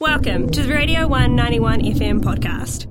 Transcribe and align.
Welcome 0.00 0.48
to 0.52 0.62
the 0.62 0.72
Radio 0.72 1.06
191 1.06 1.82
FM 1.82 2.22
podcast. 2.22 2.86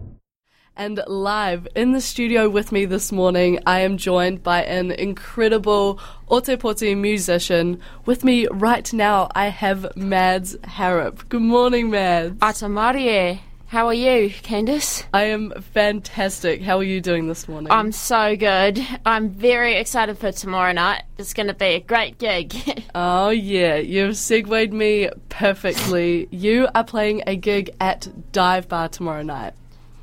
And 0.76 1.02
live 1.08 1.68
in 1.76 1.92
the 1.92 2.02
studio 2.02 2.48
with 2.48 2.72
me 2.72 2.86
this 2.86 3.12
morning, 3.12 3.58
I 3.66 3.80
am 3.80 3.98
joined 3.98 4.44
by 4.44 4.62
an 4.62 4.92
incredible 4.92 6.00
Otepoti 6.30 6.96
musician. 6.96 7.80
With 8.06 8.24
me 8.24 8.46
right 8.52 8.94
now, 8.94 9.28
I 9.34 9.48
have 9.48 9.98
Mads 9.98 10.56
Harrop. 10.66 11.28
Good 11.30 11.42
morning, 11.42 11.90
Mads. 11.90 12.38
Atamarie. 12.42 13.40
How 13.70 13.86
are 13.86 13.94
you, 13.94 14.32
Candice? 14.32 15.04
I 15.14 15.26
am 15.26 15.54
fantastic. 15.62 16.64
How 16.64 16.80
are 16.80 16.84
you 16.84 17.02
doing 17.02 17.28
this 17.28 17.48
morning? 17.48 17.72
I'm 17.72 17.92
so 17.92 18.36
good. 18.36 18.84
I'm 19.06 19.30
very 19.30 19.76
excited 19.76 20.18
for 20.18 20.32
tomorrow 20.32 20.72
night. 20.72 21.04
It's 21.20 21.36
going 21.36 21.50
to 21.50 21.54
be 21.54 21.66
a 21.66 21.80
great 21.80 22.18
gig. 22.18 22.56
oh, 22.96 23.30
yeah. 23.30 23.76
You've 23.76 24.18
segued 24.18 24.74
me 24.74 25.12
perfectly. 25.30 26.28
you 26.32 26.68
are 26.74 26.84
playing 26.84 27.22
a 27.28 27.36
gig 27.36 27.70
at 27.80 28.32
Dive 28.32 28.68
Bar 28.68 28.90
tomorrow 28.90 29.22
night. 29.22 29.54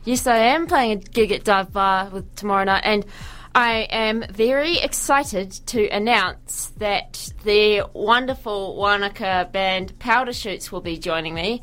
Yes, 0.05 0.29
I 0.29 0.37
am 0.37 0.69
playing 0.69 0.93
a 0.93 0.97
gig 0.99 1.33
at 1.33 1.43
Dive 1.43 1.73
Bar 1.73 2.11
with 2.11 2.37
tomorrow 2.37 2.63
night, 2.63 2.83
and 2.85 3.05
I 3.53 3.89
am 3.91 4.23
very 4.31 4.79
excited 4.79 5.51
to 5.67 5.89
announce 5.89 6.73
that 6.77 7.33
the 7.43 7.83
wonderful 7.95 8.77
Wanaka 8.77 9.51
band 9.53 9.99
Powder 9.99 10.33
Chutes 10.33 10.71
will 10.71 10.83
be 10.83 10.99
joining 10.99 11.35
me. 11.35 11.63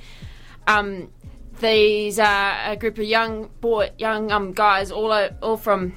Um, 0.67 1.09
these 1.59 2.19
are 2.19 2.71
a 2.71 2.75
group 2.75 2.97
of 2.97 3.05
young 3.05 3.49
boy, 3.61 3.91
young 3.97 4.31
um, 4.31 4.53
guys, 4.53 4.91
all 4.91 5.11
all 5.41 5.57
from 5.57 5.95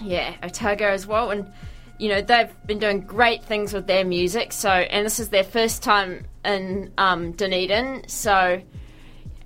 yeah 0.00 0.34
Otago 0.42 0.86
as 0.86 1.06
well, 1.06 1.30
and 1.30 1.50
you 1.98 2.08
know 2.08 2.20
they've 2.20 2.50
been 2.66 2.78
doing 2.78 3.00
great 3.00 3.44
things 3.44 3.72
with 3.72 3.86
their 3.86 4.04
music. 4.04 4.52
So, 4.52 4.70
and 4.70 5.04
this 5.04 5.20
is 5.20 5.28
their 5.28 5.44
first 5.44 5.82
time 5.82 6.26
in 6.44 6.92
um, 6.98 7.32
Dunedin, 7.32 8.08
so 8.08 8.60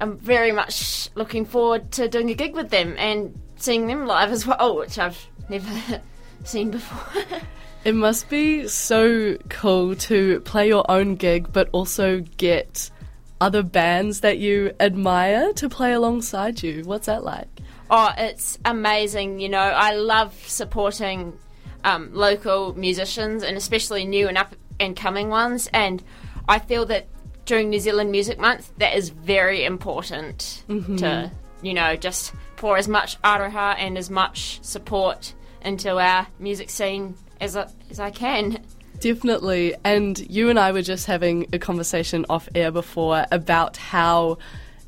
I'm 0.01 0.19
very 0.19 0.53
much 0.53 1.09
looking 1.15 1.45
forward 1.45 1.91
to 1.93 2.09
doing 2.09 2.31
a 2.31 2.35
gig 2.35 2.55
with 2.55 2.71
them 2.71 2.95
and 2.99 3.39
seeing 3.57 3.87
them 3.87 4.07
live 4.07 4.31
as 4.31 4.47
well, 4.47 4.77
which 4.77 4.99
I've 4.99 5.19
never 5.49 6.03
seen 6.45 6.71
before. 6.71 7.23
it 7.85 7.95
must 7.95 8.29
be 8.29 8.69
so 8.69 9.37
cool 9.49 9.95
to 9.97 10.41
play 10.41 10.69
your 10.69 10.89
own 10.91 11.15
gig, 11.17 11.53
but 11.53 11.69
also 11.73 12.21
get 12.37 12.91
other 13.41 13.63
bands 13.63 14.21
that 14.21 14.39
you 14.39 14.73
admire 14.81 15.53
to 15.55 15.69
play 15.69 15.93
alongside 15.93 16.63
you. 16.63 16.83
What's 16.85 17.07
that 17.07 17.25
like? 17.25 17.49
Oh, 17.91 18.11
it's 18.17 18.59
amazing. 18.65 19.41
You 19.41 19.49
know, 19.49 19.59
I 19.59 19.95
love 19.95 20.35
supporting 20.47 21.39
um, 21.85 22.11
local 22.13 22.75
musicians 22.75 23.43
and 23.43 23.57
especially 23.57 24.05
new 24.05 24.29
and 24.29 24.39
up 24.39 24.55
and 24.81 24.97
coming 24.97 25.29
ones. 25.29 25.69
And 25.73 26.03
I 26.49 26.59
feel 26.59 26.87
that 26.87 27.09
during 27.45 27.69
New 27.69 27.81
Zealand 27.81 28.11
Music 28.11 28.39
Month, 28.39 28.73
that 28.79 28.97
is 28.97 29.11
very 29.11 29.65
important 29.65 30.65
mm-hmm. 30.69 30.97
to, 30.97 31.31
you 31.63 31.75
know, 31.75 31.97
just 31.97 32.35
pour 32.57 32.79
as 32.79 32.89
much 32.89 33.21
aroha 33.23 33.75
and 33.79 33.99
as 33.99 34.09
much 34.11 34.63
support 34.63 35.35
into 35.63 35.99
our 35.99 36.27
music 36.39 36.71
scene 36.71 37.15
as 37.41 37.57
I, 37.57 37.69
as 37.91 38.01
I 38.01 38.11
can. 38.11 38.65
Definitely. 39.01 39.75
And 39.85 40.19
you 40.31 40.51
and 40.51 40.59
I 40.59 40.73
were 40.73 40.83
just 40.83 41.07
having 41.07 41.47
a 41.53 41.59
conversation 41.59 42.25
off 42.29 42.49
air 42.55 42.71
before 42.71 43.27
about 43.31 43.77
how 43.77 44.39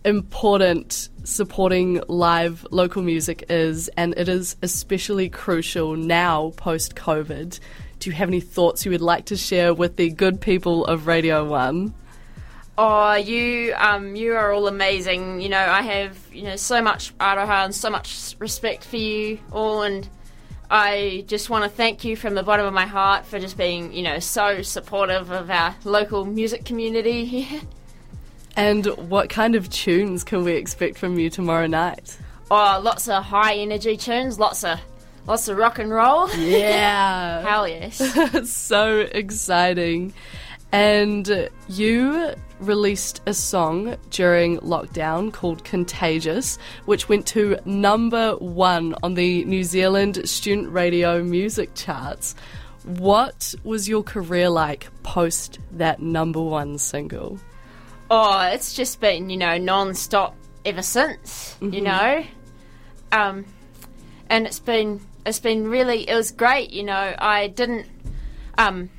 important 0.05 1.09
supporting 1.25 2.01
live 2.07 2.67
local 2.71 3.03
music 3.03 3.45
is, 3.49 3.89
and 3.97 4.15
it 4.17 4.29
is 4.29 4.57
especially 4.63 5.29
crucial 5.29 5.97
now 5.97 6.53
post 6.57 6.95
COVID. 6.95 7.59
Do 7.99 8.11
you 8.11 8.17
have 8.17 8.29
any 8.29 8.41
thoughts 8.41 8.85
you 8.85 8.93
would 8.93 9.01
like 9.01 9.27
to 9.27 9.37
share 9.37 9.75
with 9.75 9.97
the 9.97 10.11
good 10.11 10.41
people 10.41 10.85
of 10.85 11.07
Radio 11.07 11.45
1? 11.45 11.93
Oh, 12.79 13.15
you 13.15 13.75
um, 13.77 14.15
you 14.17 14.35
are 14.35 14.53
all 14.53 14.69
amazing. 14.69 15.41
You 15.41 15.49
know, 15.49 15.59
I 15.59 15.83
have 15.83 16.19
you 16.33 16.43
know 16.43 16.57
so 16.57 16.83
much 16.83 17.17
aroha 17.19 17.65
and 17.65 17.75
so 17.75 17.91
much 17.91 18.37
respect 18.39 18.85
for 18.85 18.99
you 18.99 19.39
all, 19.51 19.83
and 19.83 20.09
I 20.71 21.25
just 21.27 21.49
want 21.49 21.65
to 21.65 21.71
thank 21.71 22.05
you 22.05 22.17
from 22.17 22.35
the 22.35 22.43
bottom 22.43 22.67
of 22.67 22.73
my 22.75 22.87
heart 22.87 23.27
for 23.27 23.39
just 23.39 23.57
being, 23.57 23.93
you 23.93 24.03
know, 24.03 24.19
so 24.19 24.63
supportive 24.63 25.31
of 25.31 25.51
our 25.51 25.77
local 25.85 26.25
music 26.25 26.65
community 26.65 27.25
here. 27.25 27.61
And 28.57 28.87
what 29.11 29.29
kind 29.29 29.55
of 29.55 29.69
tunes 29.69 30.25
can 30.25 30.43
we 30.43 30.53
expect 30.53 30.99
from 30.99 31.19
you 31.19 31.31
tomorrow 31.31 31.67
night? 31.67 32.19
Oh, 32.51 32.81
lots 32.83 33.09
of 33.09 33.25
high 33.25 33.55
energy 33.55 33.97
tunes, 33.97 34.39
lots 34.39 34.65
of 34.65 34.81
lots 35.27 35.49
of 35.49 35.57
rock 35.57 35.79
and 35.79 35.91
roll. 35.91 36.31
Yeah. 36.35 37.43
Hell 37.49 37.69
yes. 37.69 38.51
so 38.51 39.01
exciting. 39.01 40.15
And 40.77 41.49
you 41.69 42.35
released 42.61 43.23
a 43.25 43.33
song 43.33 43.97
during 44.11 44.59
lockdown 44.59 45.33
called 45.33 45.65
Contagious, 45.65 46.59
which 46.85 47.09
went 47.09 47.27
to 47.29 47.59
number 47.65 48.37
one 48.37 48.95
on 49.03 49.15
the 49.15 49.43
New 49.47 49.65
Zealand 49.65 50.29
student 50.29 50.71
radio 50.71 51.23
music 51.23 51.71
charts. 51.75 52.35
What 52.85 53.55
was 53.65 53.89
your 53.89 54.03
career 54.03 54.51
like 54.51 54.89
post 55.03 55.61
that 55.73 56.03
number 56.03 56.43
one 56.43 56.77
single? 56.77 57.39
Oh, 58.11 58.43
it's 58.43 58.75
just 58.75 59.01
been, 59.01 59.31
you 59.31 59.39
know, 59.39 59.57
non 59.57 59.95
stop 59.95 60.37
ever 60.67 60.83
since, 60.83 61.57
mm-hmm. 61.59 61.73
you 61.73 61.81
know. 61.81 62.23
Um, 63.13 63.47
and 64.29 64.47
it's 64.47 64.61
been 64.61 65.01
it's 65.25 65.41
been 65.41 65.69
really 65.69 66.07
it 66.07 66.15
was 66.15 66.33
great, 66.33 66.71
you 66.71 66.83
know. 66.83 67.15
I 67.19 67.47
didn't 67.47 67.87
um 68.59 68.91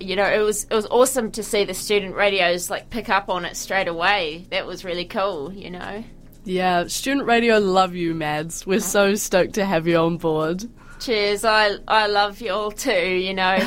you 0.00 0.16
know, 0.16 0.24
it 0.24 0.40
was 0.40 0.64
it 0.64 0.74
was 0.74 0.86
awesome 0.86 1.30
to 1.32 1.42
see 1.42 1.64
the 1.64 1.74
student 1.74 2.14
radios 2.14 2.70
like 2.70 2.90
pick 2.90 3.08
up 3.08 3.28
on 3.28 3.44
it 3.44 3.56
straight 3.56 3.88
away. 3.88 4.46
That 4.50 4.66
was 4.66 4.84
really 4.84 5.04
cool, 5.04 5.52
you 5.52 5.70
know. 5.70 6.04
Yeah, 6.44 6.86
student 6.86 7.26
radio 7.26 7.58
love 7.58 7.94
you, 7.94 8.14
Mads. 8.14 8.66
We're 8.66 8.80
so 8.80 9.06
uh-huh. 9.06 9.16
stoked 9.16 9.54
to 9.54 9.64
have 9.64 9.86
you 9.86 9.98
on 9.98 10.16
board. 10.16 10.64
Cheers. 11.00 11.44
I 11.44 11.76
I 11.86 12.06
love 12.06 12.40
you 12.40 12.52
all 12.52 12.70
too, 12.70 12.92
you 12.92 13.34
know. 13.34 13.58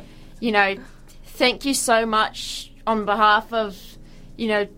you 0.40 0.52
know, 0.52 0.76
thank 1.24 1.64
you 1.64 1.74
so 1.74 2.04
much 2.04 2.72
on 2.86 3.04
behalf 3.04 3.52
of, 3.52 3.76
you 4.36 4.48
know, 4.48 4.68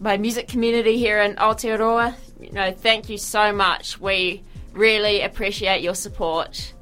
my 0.00 0.16
music 0.16 0.48
community 0.48 0.96
here 0.96 1.20
in 1.20 1.34
Aotearoa. 1.36 2.14
You 2.40 2.52
know, 2.52 2.72
thank 2.72 3.08
you 3.08 3.18
so 3.18 3.52
much. 3.52 4.00
We 4.00 4.42
really 4.72 5.22
appreciate 5.22 5.82
your 5.82 5.94
support. 5.94 6.72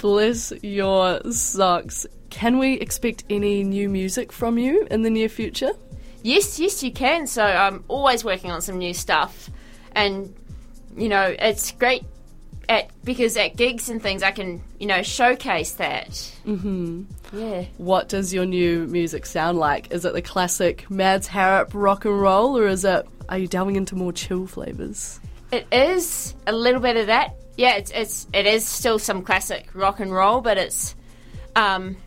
Bless 0.00 0.52
your 0.62 1.20
socks. 1.30 2.06
Can 2.30 2.58
we 2.58 2.74
expect 2.74 3.24
any 3.28 3.62
new 3.64 3.88
music 3.88 4.32
from 4.32 4.56
you 4.56 4.86
in 4.90 5.02
the 5.02 5.10
near 5.10 5.28
future? 5.28 5.72
Yes, 6.22 6.58
yes, 6.58 6.82
you 6.82 6.92
can. 6.92 7.26
So 7.26 7.44
I'm 7.44 7.84
always 7.88 8.24
working 8.24 8.50
on 8.50 8.62
some 8.62 8.78
new 8.78 8.94
stuff, 8.94 9.50
and 9.92 10.34
you 10.96 11.08
know 11.08 11.34
it's 11.38 11.72
great 11.72 12.04
at 12.68 12.90
because 13.04 13.36
at 13.36 13.56
gigs 13.56 13.88
and 13.88 14.02
things 14.02 14.22
I 14.22 14.30
can 14.30 14.62
you 14.78 14.86
know 14.86 15.02
showcase 15.02 15.72
that. 15.72 16.10
Mm-hmm. 16.46 17.04
Yeah. 17.32 17.64
What 17.76 18.08
does 18.08 18.32
your 18.32 18.46
new 18.46 18.86
music 18.86 19.26
sound 19.26 19.58
like? 19.58 19.92
Is 19.92 20.04
it 20.04 20.12
the 20.12 20.22
classic 20.22 20.90
Mads 20.90 21.26
Harrop 21.26 21.70
rock 21.74 22.04
and 22.04 22.20
roll, 22.20 22.56
or 22.56 22.66
is 22.66 22.84
it 22.84 23.06
are 23.28 23.38
you 23.38 23.46
delving 23.48 23.76
into 23.76 23.94
more 23.96 24.12
chill 24.12 24.46
flavors? 24.46 25.20
It 25.52 25.66
is 25.72 26.34
a 26.46 26.52
little 26.52 26.80
bit 26.80 26.96
of 26.96 27.06
that. 27.08 27.34
Yeah, 27.60 27.76
it's 27.76 27.90
it's 27.90 28.26
it 28.32 28.46
is 28.46 28.66
still 28.66 28.98
some 28.98 29.20
classic 29.20 29.68
rock 29.74 30.00
and 30.00 30.10
roll, 30.10 30.40
but 30.40 30.56
it's 30.56 30.94
um 31.54 31.98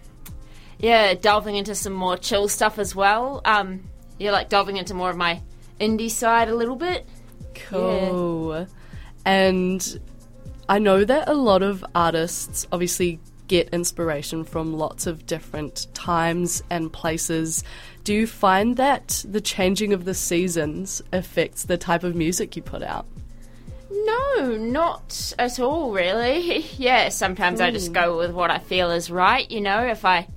yeah, 0.79 1.13
delving 1.13 1.57
into 1.57 1.75
some 1.75 1.93
more 1.93 2.17
chill 2.17 2.47
stuff 2.47 2.79
as 2.79 2.95
well. 2.95 3.39
Um, 3.45 3.87
yeah, 4.17 4.31
like 4.31 4.49
delving 4.49 4.77
into 4.77 4.95
more 4.95 5.11
of 5.11 5.15
my 5.15 5.43
indie 5.79 6.09
side 6.09 6.49
a 6.49 6.55
little 6.55 6.75
bit. 6.75 7.07
Cool. 7.53 8.55
Yeah. 8.55 8.65
And 9.25 9.99
I 10.67 10.79
know 10.79 11.05
that 11.05 11.29
a 11.29 11.35
lot 11.35 11.61
of 11.61 11.85
artists 11.93 12.65
obviously 12.71 13.19
get 13.47 13.69
inspiration 13.69 14.43
from 14.43 14.73
lots 14.73 15.05
of 15.05 15.27
different 15.27 15.85
times 15.93 16.63
and 16.71 16.91
places. 16.91 17.63
Do 18.03 18.15
you 18.15 18.25
find 18.25 18.75
that 18.77 19.23
the 19.29 19.39
changing 19.39 19.93
of 19.93 20.05
the 20.05 20.15
seasons 20.15 21.03
affects 21.11 21.65
the 21.65 21.77
type 21.77 22.03
of 22.03 22.15
music 22.15 22.55
you 22.55 22.63
put 22.63 22.81
out? 22.81 23.05
No, 23.93 24.57
not 24.57 25.33
at 25.37 25.59
all, 25.59 25.91
really. 25.91 26.65
yeah, 26.77 27.09
sometimes 27.09 27.61
I 27.61 27.71
just 27.71 27.87
hmm. 27.87 27.93
go 27.93 28.17
with 28.17 28.31
what 28.31 28.49
I 28.49 28.57
feel 28.57 28.91
is 28.91 29.11
right, 29.11 29.49
you 29.49 29.61
know, 29.61 29.85
if 29.85 30.03
I 30.03 30.27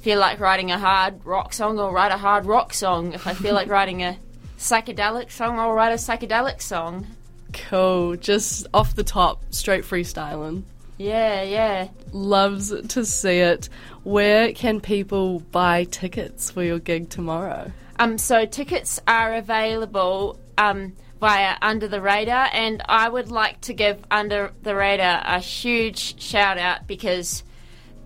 feel 0.00 0.18
like 0.18 0.38
writing 0.40 0.70
a 0.70 0.78
hard 0.78 1.24
rock 1.24 1.52
song, 1.52 1.78
I'll 1.78 1.92
write 1.92 2.12
a 2.12 2.18
hard 2.18 2.46
rock 2.46 2.74
song. 2.74 3.12
If 3.12 3.26
I 3.26 3.34
feel 3.34 3.54
like 3.54 3.68
writing 3.76 4.02
a 4.02 4.18
psychedelic 4.58 5.30
song, 5.30 5.58
I'll 5.58 5.72
write 5.72 5.92
a 5.92 5.96
psychedelic 5.96 6.60
song. 6.60 7.06
Cool. 7.52 8.16
Just 8.16 8.66
off 8.72 8.94
the 8.94 9.04
top, 9.04 9.42
straight 9.50 9.84
freestyling. 9.84 10.62
Yeah, 10.98 11.42
yeah. 11.42 11.88
Loves 12.12 12.72
to 12.88 13.04
see 13.06 13.38
it. 13.38 13.70
Where 14.02 14.52
can 14.52 14.80
people 14.80 15.40
buy 15.40 15.84
tickets 15.84 16.50
for 16.50 16.62
your 16.62 16.78
gig 16.78 17.08
tomorrow? 17.08 17.72
Um, 17.98 18.18
so 18.18 18.44
tickets 18.44 19.00
are 19.08 19.34
available 19.34 20.38
um, 20.60 20.94
via 21.20 21.56
Under 21.62 21.88
the 21.88 22.00
Radar, 22.00 22.48
and 22.52 22.82
I 22.86 23.08
would 23.08 23.30
like 23.30 23.60
to 23.62 23.72
give 23.72 23.98
Under 24.10 24.52
the 24.62 24.74
Radar 24.74 25.22
a 25.24 25.38
huge 25.38 26.20
shout 26.20 26.58
out 26.58 26.86
because 26.86 27.44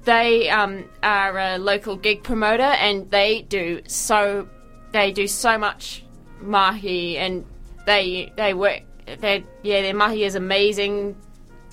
they 0.04 0.48
um, 0.50 0.88
are 1.02 1.36
a 1.38 1.58
local 1.58 1.96
gig 1.96 2.22
promoter, 2.22 2.62
and 2.62 3.10
they 3.10 3.42
do 3.42 3.82
so 3.86 4.48
they 4.92 5.10
do 5.10 5.26
so 5.26 5.58
much 5.58 6.04
mahi, 6.40 7.18
and 7.18 7.44
they 7.86 8.32
they 8.36 8.54
work. 8.54 8.82
They 9.06 9.44
yeah, 9.62 9.82
their 9.82 9.94
mahi 9.94 10.24
is 10.24 10.34
amazing, 10.34 11.16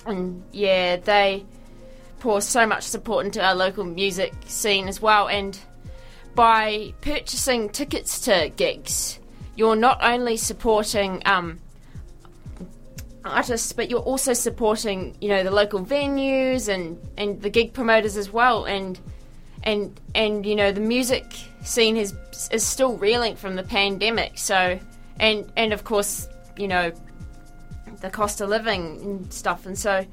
and 0.04 0.42
yeah, 0.52 0.96
they 0.96 1.46
pour 2.18 2.40
so 2.40 2.66
much 2.66 2.84
support 2.84 3.24
into 3.26 3.42
our 3.44 3.54
local 3.54 3.84
music 3.84 4.32
scene 4.46 4.88
as 4.88 5.00
well. 5.00 5.28
And 5.28 5.58
by 6.34 6.94
purchasing 7.00 7.68
tickets 7.68 8.20
to 8.20 8.50
gigs, 8.56 9.18
you're 9.56 9.76
not 9.76 9.98
only 10.02 10.36
supporting 10.36 11.22
um, 11.26 11.60
artists, 13.24 13.72
but 13.72 13.90
you're 13.90 14.00
also 14.00 14.32
supporting, 14.32 15.16
you 15.20 15.28
know, 15.28 15.42
the 15.42 15.50
local 15.50 15.84
venues 15.84 16.68
and, 16.68 16.98
and 17.16 17.40
the 17.42 17.50
gig 17.50 17.72
promoters 17.72 18.16
as 18.16 18.32
well. 18.32 18.64
And 18.64 18.98
and 19.64 19.98
and 20.14 20.44
you 20.44 20.56
know, 20.56 20.72
the 20.72 20.80
music 20.80 21.34
scene 21.62 21.96
is 21.96 22.14
is 22.50 22.64
still 22.64 22.96
reeling 22.96 23.36
from 23.36 23.56
the 23.56 23.62
pandemic. 23.62 24.38
So 24.38 24.78
and 25.20 25.52
and 25.56 25.72
of 25.72 25.84
course, 25.84 26.28
you 26.56 26.68
know, 26.68 26.92
the 28.00 28.10
cost 28.10 28.40
of 28.40 28.48
living 28.48 29.00
and 29.02 29.32
stuff. 29.32 29.66
And 29.66 29.78
so, 29.78 30.04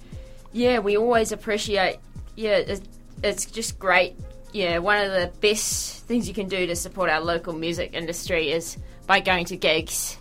yeah, 0.54 0.80
we 0.80 0.98
always 0.98 1.32
appreciate. 1.32 1.98
Yeah, 2.36 2.58
it's, 2.58 2.82
it's 3.24 3.46
just 3.46 3.80
great. 3.80 4.16
Yeah, 4.54 4.78
one 4.80 4.98
of 4.98 5.12
the 5.12 5.32
best 5.42 6.06
things 6.06 6.28
you 6.28 6.34
can 6.34 6.48
do 6.48 6.66
to 6.68 6.76
support 6.76 7.10
our 7.10 7.22
local 7.22 7.54
music 7.54 7.92
industry 7.94 8.52
is 8.52 8.78
by 9.10 9.20
going 9.20 9.44
to 9.46 9.58
gigs. 9.58 10.18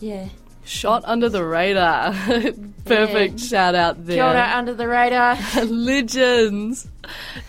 Yeah. 0.00 0.28
Shot 0.64 1.04
under 1.06 1.28
the 1.28 1.44
radar. 1.44 2.12
Perfect 2.84 3.38
Yeah. 3.40 3.46
shout 3.46 3.74
out 3.76 4.04
there. 4.04 4.16
Kia 4.16 4.24
ora, 4.24 4.52
under 4.56 4.74
the 4.74 4.88
radar. 4.88 5.38
Legends. 5.66 6.88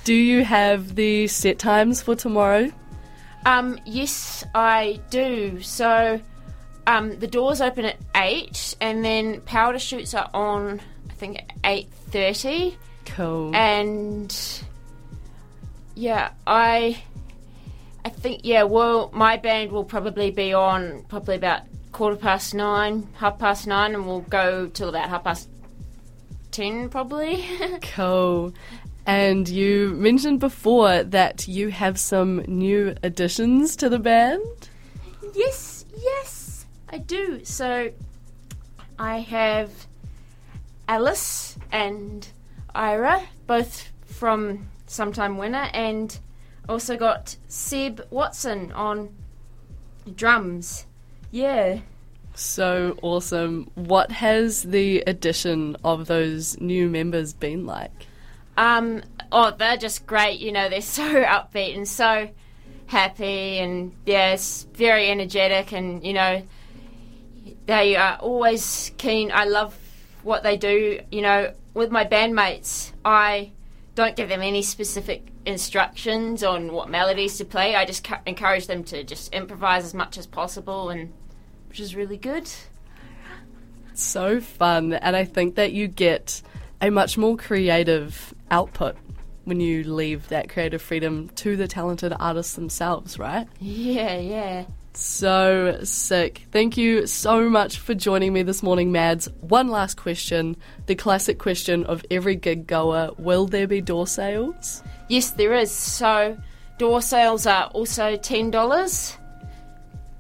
Do 0.04 0.14
you 0.14 0.44
have 0.46 0.94
the 0.94 1.26
set 1.28 1.58
times 1.58 2.04
for 2.04 2.16
tomorrow? 2.16 2.72
Um, 3.48 3.80
yes, 3.86 4.44
I 4.54 5.00
do. 5.10 5.60
So, 5.62 6.22
um, 6.86 7.18
the 7.18 7.28
doors 7.28 7.60
open 7.62 7.86
at 7.86 7.98
eight, 8.16 8.76
and 8.80 9.04
then 9.04 9.42
powder 9.42 9.80
chutes 9.80 10.14
are 10.14 10.30
on. 10.34 10.80
I 11.10 11.14
think 11.14 11.38
at 11.40 11.52
eight 11.64 11.90
thirty, 12.12 12.78
Cool. 13.06 13.56
and 13.56 14.34
yeah, 15.96 16.32
I, 16.48 17.02
I 18.06 18.10
think 18.10 18.42
yeah. 18.44 18.64
Well, 18.64 19.10
my 19.14 19.38
band 19.38 19.72
will 19.72 19.86
probably 19.86 20.32
be 20.32 20.54
on 20.54 21.06
probably 21.08 21.36
about 21.36 21.62
quarter 21.92 22.18
past 22.18 22.54
nine, 22.54 23.08
half 23.16 23.40
past 23.40 23.68
nine, 23.68 23.94
and 23.94 24.06
we'll 24.06 24.22
go 24.22 24.68
till 24.68 24.90
about 24.90 25.10
half 25.10 25.24
past 25.24 25.50
ten, 26.52 26.90
probably. 26.90 27.46
Cool. 27.82 28.54
And 29.06 29.50
you 29.50 29.90
mentioned 29.96 30.40
before 30.40 31.04
that 31.04 31.48
you 31.48 31.70
have 31.70 32.00
some 32.00 32.38
new 32.48 32.96
additions 33.04 33.76
to 33.78 33.90
the 33.90 34.00
band. 34.00 34.70
Yes, 35.34 35.86
yes, 35.98 36.66
I 36.90 37.00
do. 37.00 37.44
So 37.44 37.92
I 38.98 39.20
have 39.20 39.72
Alice 40.88 41.58
and 41.72 42.26
Ira, 42.74 43.22
both 43.46 43.90
from 44.06 44.68
Sometime 44.88 45.38
Winner, 45.38 45.70
and 45.74 46.18
also 46.68 46.98
got 46.98 47.36
Seb 47.48 48.06
Watson 48.10 48.71
on 48.71 49.13
drums. 50.15 50.86
Yeah. 51.31 51.80
So 52.36 52.98
awesome. 53.01 53.69
What 53.75 54.12
has 54.12 54.63
the 54.63 55.04
addition 55.06 55.77
of 55.83 56.07
those 56.07 56.60
new 56.60 56.89
members 56.89 57.33
been 57.33 57.65
like? 57.65 57.92
Um, 58.57 59.04
oh, 59.31 59.51
they're 59.51 59.77
just 59.77 60.06
great. 60.06 60.39
You 60.39 60.51
know, 60.51 60.69
they're 60.69 60.81
so 60.81 61.04
upbeat 61.24 61.75
and 61.75 61.88
so 61.88 62.30
happy, 62.88 63.60
and 63.60 63.94
yeah, 64.06 64.33
it's 64.33 64.63
very 64.74 65.10
energetic, 65.10 65.71
and 65.74 66.04
you 66.04 66.13
know, 66.13 66.44
they 67.65 67.95
are 67.95 68.18
always 68.18 68.92
keen. 68.98 69.31
I 69.33 69.45
love 69.45 69.77
what 70.24 70.44
they 70.44 70.57
do. 70.57 71.00
You 71.12 71.21
know, 71.21 71.54
with 71.74 71.92
my 71.92 72.06
bandmates, 72.06 72.92
I 73.06 73.51
don't 73.95 74.16
give 74.16 74.30
them 74.30 74.42
any 74.42 74.62
specific 74.62 75.28
instructions 75.45 76.44
on 76.44 76.72
what 76.72 76.90
melodies 76.90 77.38
to 77.38 77.45
play. 77.45 77.75
I 77.75 77.86
just 77.86 78.04
cu- 78.04 78.16
encourage 78.25 78.68
them 78.68 78.84
to 78.86 79.04
just 79.04 79.34
improvise 79.34 79.86
as 79.86 79.94
much 79.94 80.18
as 80.18 80.25
possible, 80.25 80.90
and 80.90 81.13
which 81.69 81.80
is 81.80 81.95
really 81.95 82.18
good. 82.18 82.50
So 83.94 84.42
fun. 84.42 84.94
And 84.94 85.16
I 85.16 85.25
think 85.25 85.56
that 85.56 85.74
you 85.74 85.88
get 85.88 86.42
a 86.81 86.90
much 86.90 87.18
more 87.18 87.38
creative 87.38 88.34
output 88.50 88.95
when 89.45 89.60
you 89.60 89.84
leave 89.84 90.30
that 90.30 90.50
creative 90.50 90.81
freedom 90.81 91.30
to 91.36 91.56
the 91.56 91.68
talented 91.68 92.13
artists 92.19 92.56
themselves, 92.56 93.19
right? 93.19 93.48
Yeah, 93.60 94.18
yeah. 94.18 94.66
So 94.95 95.80
sick. 95.84 96.45
Thank 96.51 96.78
you 96.78 97.07
so 97.07 97.50
much 97.50 97.80
for 97.80 97.95
joining 97.95 98.31
me 98.31 98.44
this 98.44 98.62
morning, 98.62 98.92
Mads. 98.92 99.28
One 99.42 99.69
last 99.69 99.98
question 99.98 100.56
the 100.86 100.95
classic 100.95 101.40
question 101.40 101.84
of 101.86 102.06
every 102.12 102.36
gig 102.36 102.68
goer 102.68 103.12
Will 103.18 103.48
there 103.48 103.68
be 103.68 103.81
door 103.81 104.06
sales? 104.07 104.84
Yes, 105.10 105.31
there 105.31 105.54
is. 105.54 105.72
So 105.72 106.38
door 106.78 107.01
sales 107.01 107.48
are 107.48 107.66
also 107.68 108.16
ten 108.18 108.51
dollars. 108.51 109.18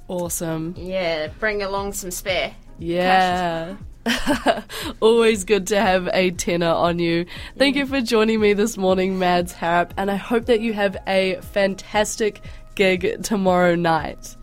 Awesome. 0.07 0.73
Yeah, 0.77 1.27
bring 1.39 1.61
along 1.61 1.93
some 1.93 2.11
spare. 2.11 2.53
Yeah. 2.79 3.75
Always 4.99 5.43
good 5.43 5.67
to 5.67 5.79
have 5.79 6.09
a 6.13 6.31
tenor 6.31 6.67
on 6.73 6.99
you. 6.99 7.25
Thank 7.57 7.75
you 7.75 7.85
mm. 7.85 7.89
for 7.89 8.01
joining 8.01 8.41
me 8.41 8.53
this 8.53 8.77
morning, 8.77 9.17
Mads 9.17 9.53
Harrop, 9.53 9.93
and 9.97 10.11
I 10.11 10.15
hope 10.15 10.45
that 10.47 10.59
you 10.59 10.73
have 10.73 10.97
a 11.07 11.35
fantastic 11.41 12.41
gig 12.75 13.23
tomorrow 13.23 13.75
night. 13.75 14.35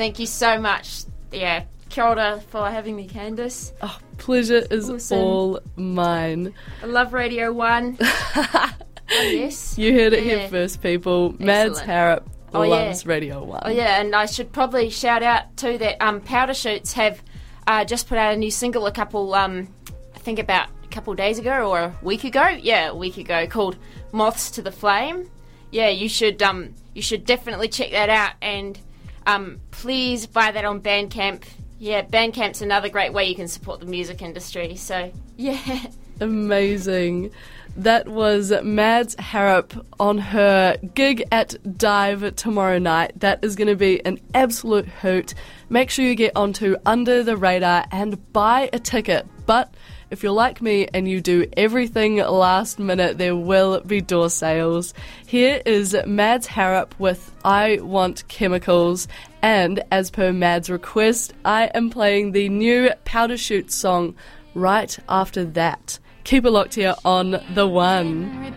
Thank 0.00 0.18
you 0.18 0.24
so 0.24 0.58
much. 0.58 1.02
Yeah, 1.30 1.64
kia 1.90 2.04
ora 2.04 2.40
for 2.48 2.70
having 2.70 2.96
me, 2.96 3.06
Candice. 3.06 3.72
Oh, 3.82 3.98
pleasure 4.16 4.64
is 4.70 4.88
Awesome. 4.88 5.18
all 5.18 5.60
mine. 5.76 6.54
I 6.82 6.86
love 6.86 7.12
Radio 7.12 7.52
One. 7.52 7.98
oh 8.00 8.72
yes. 9.10 9.76
You 9.76 9.92
heard 9.92 10.14
it 10.14 10.24
Yeah. 10.24 10.36
here 10.38 10.48
first, 10.48 10.80
people. 10.82 11.34
Mads 11.38 11.72
Excellent. 11.80 11.86
Harrop 11.90 12.30
Oh, 12.54 12.62
yeah. 12.62 12.68
loves 12.70 13.04
Radio 13.04 13.44
1. 13.44 13.60
Oh 13.66 13.68
yeah, 13.70 14.00
and 14.00 14.14
I 14.16 14.24
should 14.24 14.50
probably 14.52 14.88
shout 14.88 15.22
out 15.22 15.54
too 15.58 15.76
that 15.76 16.02
um, 16.02 16.22
Powder 16.22 16.54
Chutes 16.54 16.94
have 16.94 17.22
uh, 17.66 17.84
just 17.84 18.08
put 18.08 18.16
out 18.16 18.32
a 18.32 18.36
new 18.38 18.50
single 18.50 18.86
a 18.86 18.92
couple, 18.92 19.34
um, 19.34 19.68
I 20.14 20.18
think 20.18 20.38
about 20.38 20.68
a 20.82 20.88
couple 20.88 21.12
days 21.14 21.38
ago 21.38 21.68
or 21.70 21.78
a 21.78 21.94
week 22.00 22.24
ago. 22.24 22.48
Yeah, 22.48 22.88
a 22.88 22.94
week 22.96 23.18
ago, 23.18 23.46
called 23.46 23.76
"Moths 24.12 24.50
to 24.52 24.62
the 24.62 24.72
Flame." 24.72 25.30
Yeah, 25.70 25.90
you 25.90 26.08
should 26.08 26.42
um, 26.42 26.74
you 26.94 27.02
should 27.02 27.26
definitely 27.26 27.68
check 27.68 27.90
that 27.90 28.08
out, 28.08 28.32
and 28.40 28.80
um, 29.26 29.60
please 29.70 30.26
buy 30.26 30.50
that 30.52 30.64
on 30.64 30.80
Bandcamp. 30.80 31.44
Yeah, 31.78 32.02
Bandcamp's 32.02 32.60
another 32.60 32.88
great 32.88 33.12
way 33.12 33.24
you 33.26 33.34
can 33.34 33.48
support 33.48 33.80
the 33.80 33.86
music 33.86 34.22
industry. 34.22 34.76
So 34.76 35.10
yeah, 35.36 35.86
Amazing. 36.20 37.30
That 37.76 38.08
was 38.08 38.52
Mads 38.62 39.14
Harrop 39.18 39.86
on 39.98 40.18
her 40.18 40.76
gig 40.94 41.24
at 41.32 41.78
Dive 41.78 42.36
tomorrow 42.36 42.78
night. 42.78 43.18
That 43.20 43.42
is 43.42 43.56
going 43.56 43.68
to 43.68 43.76
be 43.76 44.04
an 44.04 44.20
absolute 44.34 44.86
hoot. 44.86 45.34
Make 45.70 45.88
sure 45.88 46.04
you 46.04 46.14
get 46.14 46.36
onto 46.36 46.76
Under 46.84 47.22
the 47.22 47.36
Radar 47.36 47.86
and 47.90 48.32
buy 48.32 48.68
a 48.72 48.78
ticket. 48.78 49.26
But 49.46 49.72
if 50.10 50.22
you're 50.22 50.32
like 50.32 50.60
me 50.60 50.88
and 50.92 51.08
you 51.08 51.20
do 51.20 51.46
everything 51.56 52.16
last 52.16 52.78
minute, 52.78 53.18
there 53.18 53.36
will 53.36 53.80
be 53.80 54.00
door 54.00 54.28
sales. 54.28 54.92
Here 55.26 55.62
is 55.64 55.96
Mads 56.06 56.46
Harrop 56.48 56.94
with 56.98 57.32
I 57.44 57.78
Want 57.80 58.26
Chemicals. 58.28 59.06
And 59.42 59.82
as 59.90 60.10
per 60.10 60.32
Mads' 60.32 60.68
request, 60.68 61.32
I 61.44 61.66
am 61.74 61.90
playing 61.90 62.32
the 62.32 62.48
new 62.48 62.90
Powder 63.04 63.36
Chute 63.36 63.70
song 63.70 64.16
right 64.54 64.98
after 65.08 65.44
that. 65.44 65.98
Keep 66.24 66.44
it 66.44 66.50
locked 66.50 66.74
here 66.74 66.94
on 67.04 67.40
The 67.54 67.66
One. 67.66 68.52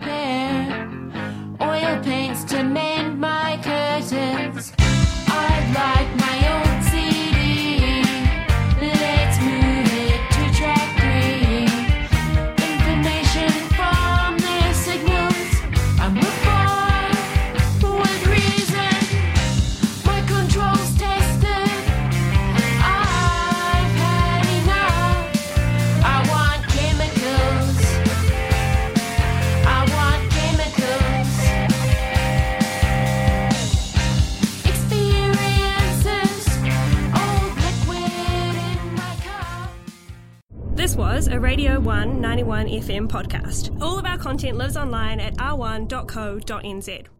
A 41.34 41.40
Radio 41.40 41.80
1 41.80 42.20
91 42.20 42.66
FM 42.66 43.08
podcast. 43.08 43.76
All 43.82 43.98
of 43.98 44.06
our 44.06 44.16
content 44.16 44.56
lives 44.56 44.76
online 44.76 45.18
at 45.18 45.34
r1.co.nz. 45.34 47.14